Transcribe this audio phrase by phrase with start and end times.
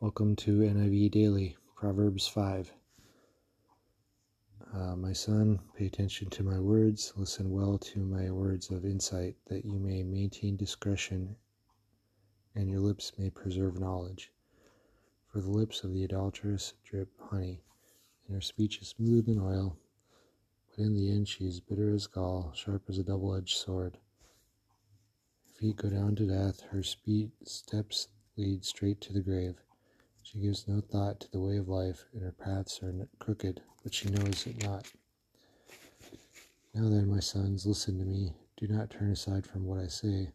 [0.00, 2.72] Welcome to NIV Daily, Proverbs 5.
[4.72, 9.36] Uh, my son, pay attention to my words, listen well to my words of insight,
[9.48, 11.36] that you may maintain discretion
[12.54, 14.32] and your lips may preserve knowledge.
[15.26, 17.60] For the lips of the adulteress drip honey,
[18.26, 19.76] and her speech is smooth than oil,
[20.70, 23.98] but in the end she is bitter as gall, sharp as a double edged sword.
[25.44, 28.08] Her feet go down to death, her speed steps
[28.38, 29.56] lead straight to the grave.
[30.22, 33.94] She gives no thought to the way of life, and her paths are crooked, but
[33.94, 34.86] she knows it not.
[36.74, 38.34] Now then, my sons, listen to me.
[38.56, 40.30] Do not turn aside from what I say.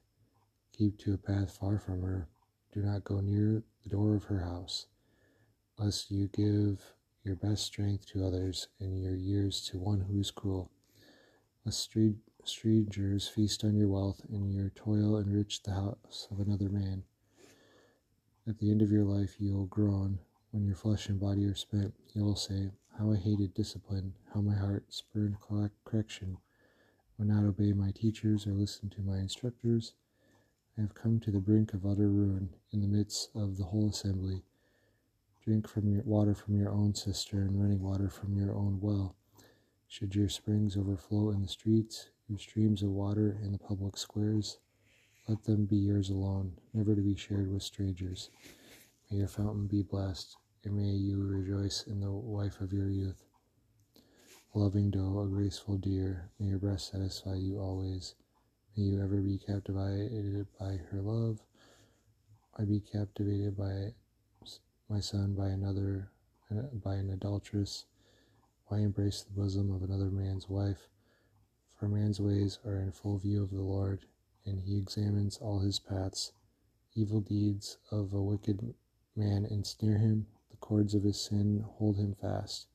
[0.74, 2.28] Keep to a path far from her.
[2.74, 4.88] Do not go near the door of her house,
[5.78, 6.94] lest you give
[7.24, 10.72] your best strength to others and your years to one who is cruel.
[11.64, 11.90] Lest
[12.44, 17.04] strangers feast on your wealth and your toil enrich the house of another man.
[18.48, 20.20] At the end of your life, you will groan.
[20.52, 24.42] When your flesh and body are spent, you will say, How I hated discipline, how
[24.42, 25.38] my heart spurned
[25.84, 26.38] correction.
[27.18, 29.96] Would not obey my teachers or listen to my instructors.
[30.78, 33.90] I have come to the brink of utter ruin in the midst of the whole
[33.90, 34.44] assembly.
[35.44, 39.16] Drink from your water from your own cistern, running water from your own well.
[39.88, 44.60] Should your springs overflow in the streets, your streams of water in the public squares,
[45.28, 48.30] let them be yours alone, never to be shared with strangers.
[49.10, 53.24] May your fountain be blessed, and may you rejoice in the wife of your youth.
[54.54, 58.14] A loving doe, a graceful deer, may your breast satisfy you always.
[58.78, 61.42] May you ever be captivated by her love.
[62.58, 63.96] I be captivated by
[64.90, 66.12] my son by another,
[66.52, 67.86] uh, by an adulteress.
[68.68, 70.88] Why embrace the bosom of another man's wife?
[71.80, 74.06] For man's ways are in full view of the Lord
[74.46, 76.32] and he examines all his paths.
[76.94, 78.74] Evil deeds of a wicked
[79.16, 82.68] man ensnare him, the cords of his sin hold him fast.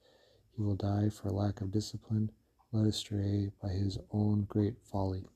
[0.56, 2.30] He will die for lack of discipline,
[2.72, 5.26] led astray by his own great folly.